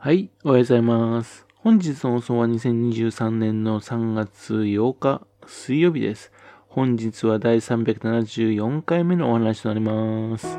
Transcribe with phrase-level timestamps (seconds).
[0.00, 1.44] はい、おはようございます。
[1.56, 6.30] 本日の放送は2023年の3月8日水曜日です。
[6.68, 10.56] 本日は第374回目のお話となります。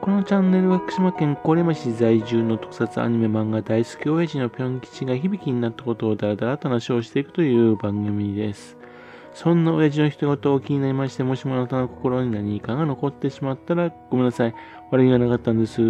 [0.00, 8.76] このチャンネルは福島県郡山市在住の特撮アニメ漫画大好き親父のぴょん吉が響きになったことをだらだらと話をしていくという番組です。
[9.34, 14.54] そんな親父の一言を気になりまして、もしもあなたの心に何かが残ってしまったらごめんなさい。
[14.90, 15.80] 悪気がなかったんです。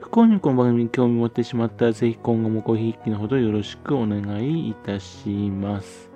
[0.00, 6.08] 不幸にこの番組に興味持ってしまったら、ぜひ今後もごひいきのほどよろしくお願いいたします。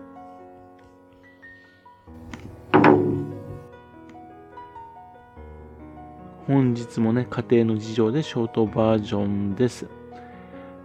[6.47, 9.87] 本日もね、家庭の事情でショートバージョンです。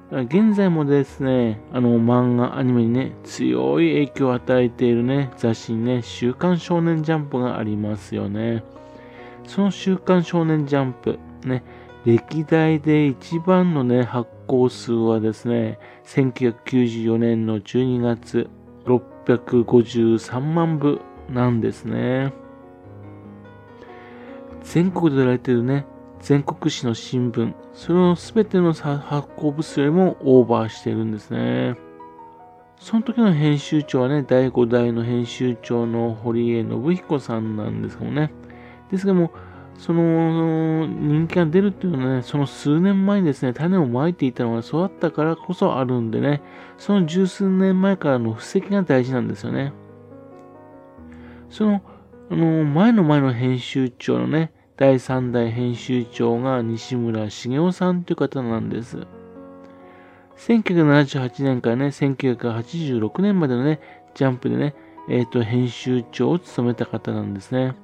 [0.10, 8.64] 現在もですね、あの漫画、アニメにね、強い影響を与えているね、雑誌にね、週刊少年ジャンプがありますよね。
[9.46, 11.64] その週刊少年ジャンプ、ね、
[12.08, 18.50] 歴代で一番のね、発行数はですね、1994年の12月
[18.86, 22.32] 653万部なんですね。
[24.64, 25.86] 全国で売られてるね、
[26.22, 31.76] 全国紙の新聞、それの全ての発行部数よりもオーバーしているんですね。
[32.80, 38.32] その時の編集長はね、第5代の編集長の堀江信彦さんなんですけどね。
[38.90, 39.32] ですけども、
[39.78, 46.42] その人気が出るっていうのはね、その数年前にですね、種をまいていたのが育ったからこそあるんでね、
[46.78, 49.74] その十数年前からの布石が大事なんですよね。
[51.50, 51.82] その、
[52.32, 59.06] あの、前の前の編集長のね、第3代編集長が西村茂雄さんという方なんです。
[60.38, 63.80] 1978年からね、1986年までのね、
[64.16, 64.76] ジャンプでね、
[65.10, 67.76] えっ、ー、と、編集長を務めた方なんですね。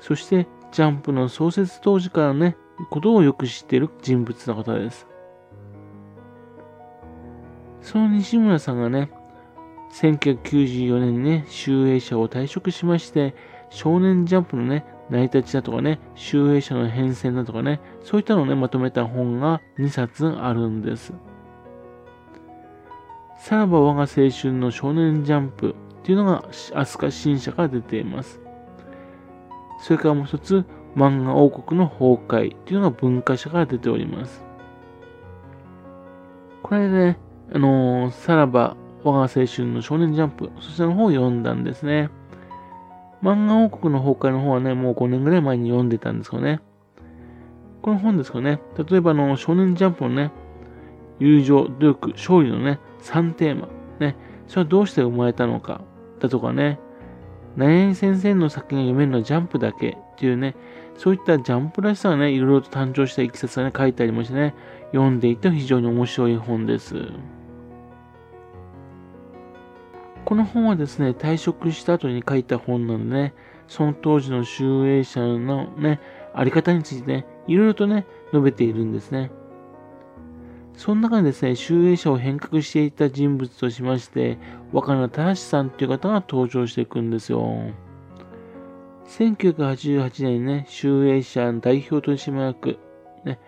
[0.00, 2.56] そして、ジャンプの創設当時からね、
[2.90, 5.06] ことをよく知っている人物の方です。
[7.80, 9.08] その西村さんがね、
[9.92, 13.36] 1994年にね、集英社を退職しまして、
[13.70, 21.12] 少年ジャンプのね、成り立ちだとかね、集英社の変遷だとかね、そういったのをね、まとめた本が2冊あるんです。
[23.38, 28.43] さらば我が青春の少年ジャンプっていうのが、飛鳥新社から出ています。
[29.78, 30.64] それからもう一つ、
[30.96, 34.44] 漫画王国の崩壊というのが文化社から出ております。
[36.62, 37.18] これでね、
[37.52, 42.10] あのー、さらば我が青春の少年ジャンプ、そちらの方を読んだんですね。
[43.22, 46.60] 漫画王国の崩壊の方はね、もう5年ぐらい前に読んでたんですけどね。
[47.82, 50.30] この本ですけどね、例えばあの少年ジャンプのね、
[51.18, 53.68] 友情、努力、勝利のね、3テーマ、
[54.00, 54.16] ね、
[54.48, 55.82] それはどうして生まれたのか、
[56.18, 56.78] だとかね、
[57.56, 60.56] 何々先生の作品が読めるのはジャンプだけっていうね、
[60.96, 64.54] そういったジャンプらしさがね、いろいろと誕生したいきさつがね、書いてありましてね、
[64.92, 66.94] 読んでいて非常に面白い本です。
[70.24, 73.34] この本はですね、退職した後に書いた本なのでね、
[73.68, 76.00] その当時の集英社のね、
[76.32, 79.30] あり方についてね、いろいろとね、述べているんですね。
[80.76, 84.38] その中にですね、集英社を変革していた人物としまして、
[84.72, 87.72] 若菜正さんという方が登場していくんですよ。
[89.06, 92.78] 1988年にね、集英社代表取締役、
[93.24, 93.38] ね、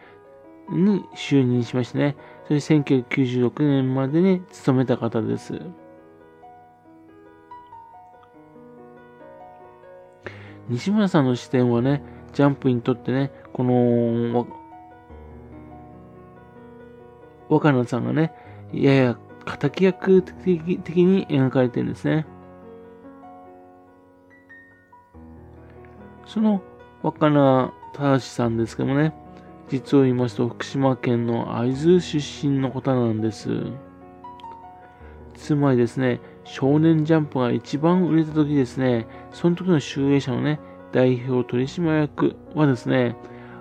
[0.71, 2.17] に就任しましてね、
[2.49, 5.61] そして1996年までに勤めた方です。
[10.69, 14.47] 西村さんの視点はね、ジャンプにとってね、この、
[17.49, 18.33] 若菜さんがね、
[18.73, 19.19] やや
[19.59, 22.27] 敵役的に描かれてるんですね。
[26.27, 26.61] その
[27.03, 29.15] 若菜正さんですけどもね、
[29.69, 33.49] 実を言いますと、福島県の会津出身の方なんです。
[35.35, 40.61] つまりですね、少年ジャンプが一番売れた時ですね、その時の集英社のね、
[40.93, 43.17] 代表取締役はですね、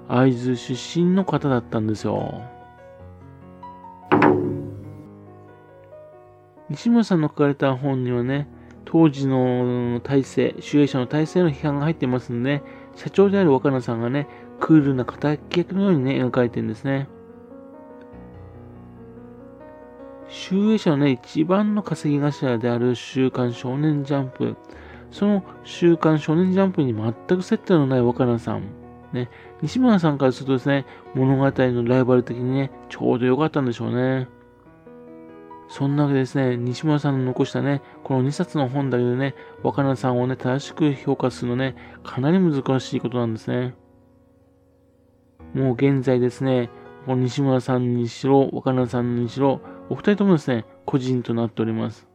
[0.07, 2.41] 会津出身の方だったんですよ。
[6.75, 8.49] 西村さんの書かれた本にはね、
[8.83, 12.61] 当時の体制、集英社の体制の批判が入ってますんで、
[12.95, 14.27] 社長である若菜さんがね、
[14.59, 17.07] クールな敵役のようにね、描かれてるんですね。
[20.27, 24.57] 集英社のね、一番の稼ぎ頭である週刊少年ジャンプ。
[25.11, 28.63] その週刊少年ジャンプに全く接点のない若菜さん。
[29.13, 29.29] ね、
[29.61, 34.27] 西村さんからするとですね、物語のライバル的にね、ちょうど良かったんでしょうね。
[35.67, 43.73] そんなわけですね、西村さんの残したね、この2冊の本だけでね、若菜さんをね、正しく評価するのね、かなり難しいことなんですね。
[45.53, 46.69] もう現在ですね、
[47.05, 52.07] この西村さんにしろ、若菜さんにしろ、お二人ともですね、個人となっております。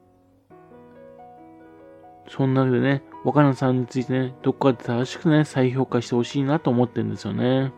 [2.29, 7.73] そんなわけでね、若菜さんについてね、どこかで正しくね、再評価してほしいなと思ってるんですよね。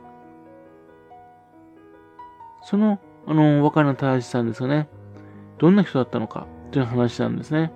[2.63, 4.89] その、あの、若菜正さんですがね、
[5.58, 6.46] どんな人だったのか？
[6.70, 7.72] という話なんですね。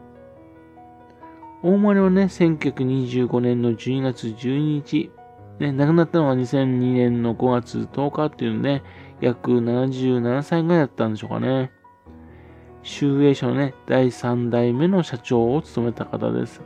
[1.63, 5.11] 大丸はね、1925年の12月12日、
[5.59, 8.83] ね、亡くなったのは2002年の5月10日っていうので、
[9.21, 11.73] 約77歳ぐらいだったんでしょうかね。
[12.83, 16.63] 集英社のね、第3代目の社長を務めた方です。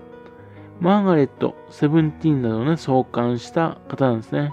[0.81, 4.53] マーガレット、セブンティーンなどをね、創刊した方なんですね。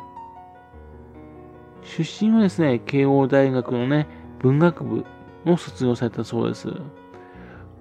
[1.84, 4.08] 出身はですね、慶応大学のね、
[4.40, 5.06] 文学部
[5.46, 6.70] を卒業されたそうです。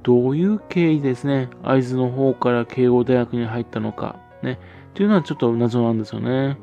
[0.02, 4.60] どういう経緯ですね、会津の方から慶応大学に入ったのか、ね、
[4.94, 6.58] というのはちょっと謎なんですよね。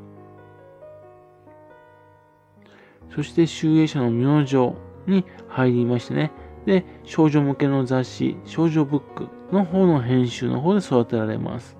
[3.13, 4.73] そして集英社の明星
[5.05, 6.31] に入りましてね、
[6.65, 11.77] で、少女向けの雑誌、少女ブックの方の編集の方で育てられます。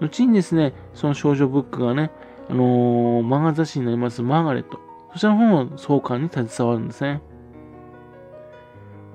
[0.00, 2.10] 後にですね、その少女ブックがね、
[2.48, 4.78] あのー、漫画雑誌になりますマーガレット、
[5.14, 7.22] そちらの方の創刊に携わるんですね。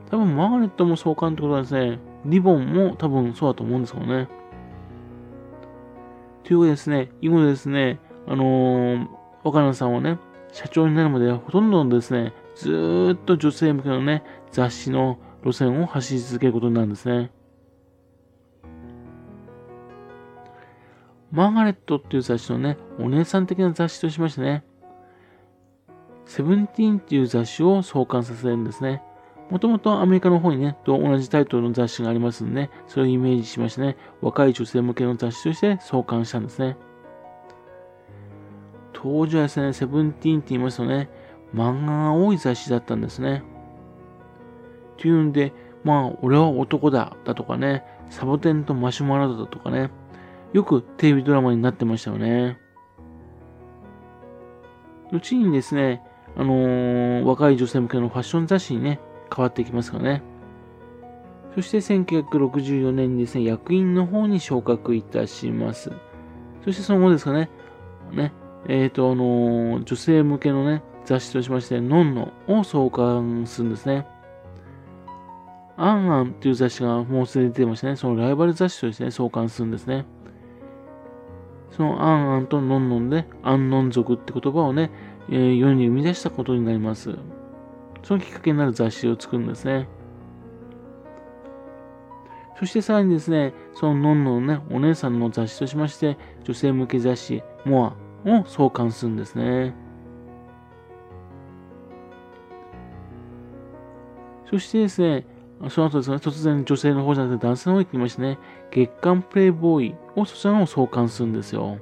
[0.10, 4.28] 多分マーガレットも創刊ってことはですね、リボンも多分そうだと思うんですけどね。
[6.44, 9.08] というわけでですね、以後ですね、あのー、
[9.44, 10.18] 若菜さんはね、
[10.54, 17.32] 社長になるまでほとんどですね、ずーっと女性向けのね、雑誌の路線を走り続けることになるんですね。
[21.32, 24.64] マーガレットっていう雑誌のね、お姉さん的な雑誌としましてね、
[26.26, 29.02] セブンティーンっていう雑誌を創刊させるんですね。
[29.50, 36.78] もともとアメリカの方にね、と同じタイトルの雑誌がありますんで、ね、それをイメージしましてね、若い女性向けの雑誌として創刊したんですね。
[38.94, 41.10] 当時はですね、セブンティーンって言いますとね、
[41.54, 43.44] 漫画が多い雑誌だったんですね。
[44.98, 45.54] っていうんで、
[45.84, 49.92] まあ、俺は男だ、だとかね、サボテンとマシュマロだとかね、
[50.54, 52.58] よくテレビドラマになってましたよね。
[55.12, 56.02] 後にですね、
[56.36, 59.00] あのー、若い女性向けのファッション雑誌にね、
[59.34, 60.22] 変わっていきますかね。
[61.56, 65.92] そして1964年にですね、役員の方に昇格いたします。
[66.64, 67.50] そしてその後ですかね、
[68.12, 68.34] ね、
[68.68, 74.06] えっ、ー、と、あのー、女性向けのね、雑誌としまして、ノンノを創刊するんですね。
[75.78, 77.96] アンアンっていう雑誌がもうすでに出てましたね。
[77.96, 80.06] そのライバル雑誌としてね、創刊するんですね。
[81.72, 84.92] そのアンアンとノンノンで、アンノン族って言葉をね、
[85.32, 87.18] え、世に生み出したことになります。
[88.08, 89.86] そのきっかけになる雑誌を作るんですね。
[92.58, 99.74] そしてさらにですね、そのノンノのね、お姉さんの雑誌としまして、女性向け雑誌、モアを創刊するんですね。
[104.50, 105.26] そしてですね、
[105.68, 108.40] その後ですね、突然女性の方じゃなくて男性の方に行きましてね、
[108.72, 111.78] 月刊プレイボーイをそちらの創刊するんですよ。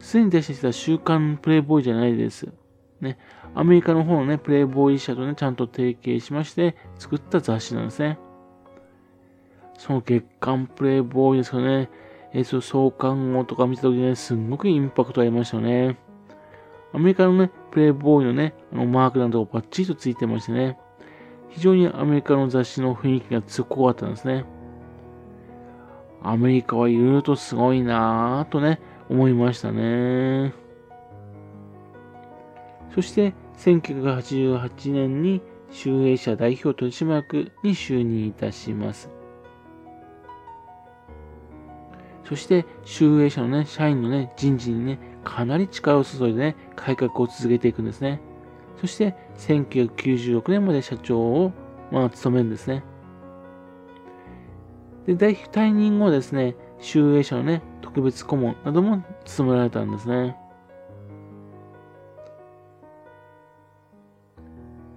[0.00, 2.48] すでに出してきた週刊プレイボーイじゃないです。
[3.00, 3.16] ね、
[3.56, 8.18] アメリカの方のね、プレイボーイ社とね、ちゃんと提携しまして作った雑誌なんですね。
[9.78, 11.88] その月刊プレイボーイですかね、
[12.34, 15.98] えー、と、創刊号とか見たときね、すんごくインパクトありましたよね。
[16.92, 20.78] アメリカのね、プレイボーイのね、あのマークなんとかバッチリとついてましてね、
[21.48, 24.44] 非常にアメリカの雑誌の雰囲気が強かったんですね。
[26.22, 30.52] アメリカはいろいろとすごいなぁとね、思いましたね。
[32.94, 39.10] そして、1988年に集英社代表取締役に就任いたします。
[42.24, 48.20] そして、集英社のね、社員のね、人事にね、かなり力を注いでね、改革を続けていくんですね。
[48.80, 51.52] そして、1996年まで社長を、
[51.92, 52.82] まあ、務めるんですね。
[55.06, 60.36] で、退任後ですね、集英社のね、特別顧問なども務められたんですね。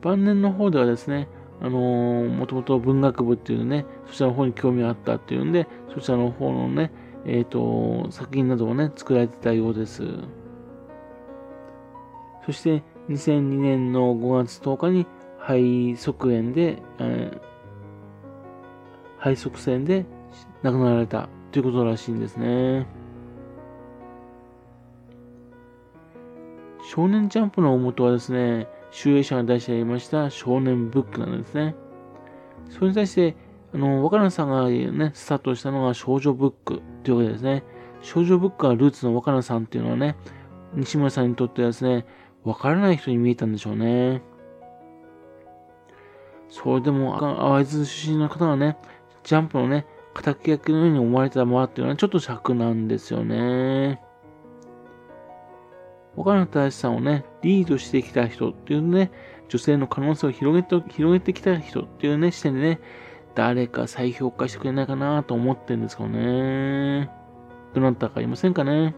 [0.02, 1.28] 晩年の方ではですね、
[1.62, 6.92] あのー、もともと文学部っていうね、そちらの方に興味があったっていうんで、そちらの方のね、
[7.26, 10.04] えっ、ー、と、作品などをね、作られてたようです。
[12.46, 15.08] そして、2002年の5月10日に
[15.40, 17.40] 肺側炎で、えー、
[19.20, 20.06] 肺側線で
[20.64, 22.88] 亡くなられたということらしいんですね。
[26.90, 31.76] 少年ジャンプの元はですね、集英社が出してありました少年ブックなんですね。
[32.70, 33.36] それに対して、
[33.74, 37.64] あの、若菜さんがね、スタートしたのが少女ブックというわけですね。
[38.02, 40.16] 少女ブックがルーツの若菜さんっていうのはね、
[40.74, 42.06] 西村さんにとってはですね、
[42.44, 44.22] わからない人に見えたんでしょうね。
[46.50, 48.78] それでも、淡津出身の方はね、
[49.24, 49.86] ジャンプのね、
[50.22, 54.02] 敵役のように思われたままっていうのはちょっと尺なんですよね。
[56.20, 59.10] 岡野大志さんをね、リードしてきた人っていうね、
[59.48, 62.80] 女性の可能性を広げて、広げてきた人っていうね、視点でね、
[63.36, 67.10] 誰か再評価してくれないかなと思ってるんですけどね。
[67.74, 68.96] どなたかいませんかね。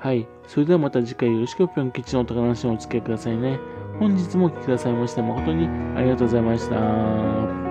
[0.00, 0.26] はい。
[0.48, 3.60] それではまた次回よろしくぴょん吉のお宝話をお付き合いくださいね。
[4.00, 7.63] 本日もお聴きくださいまして誠にありがとうございました。